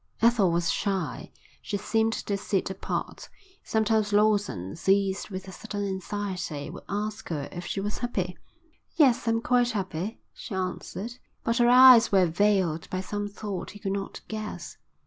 Ethel 0.19 0.49
was 0.51 0.71
shy. 0.71 1.31
She 1.61 1.77
seemed 1.77 2.13
to 2.13 2.35
sit 2.35 2.71
apart. 2.71 3.29
Sometimes 3.63 4.11
Lawson, 4.11 4.75
seized 4.75 5.29
with 5.29 5.47
a 5.47 5.51
sudden 5.51 5.85
anxiety, 5.87 6.71
would 6.71 6.85
ask 6.89 7.29
her 7.29 7.47
if 7.51 7.67
she 7.67 7.79
was 7.79 7.99
happy. 7.99 8.35
"Yes, 8.95 9.27
I'm 9.27 9.41
quite 9.41 9.69
happy," 9.69 10.19
she 10.33 10.55
answered. 10.55 11.11
But 11.43 11.57
her 11.59 11.69
eyes 11.69 12.11
were 12.11 12.25
veiled 12.25 12.89
by 12.89 13.01
some 13.01 13.27
thought 13.27 13.69
he 13.69 13.79
could 13.79 13.91
not 13.93 14.21
guess. 14.27 14.77